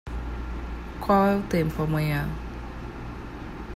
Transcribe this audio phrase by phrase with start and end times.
[0.99, 2.27] Qual é o tempo amanhã?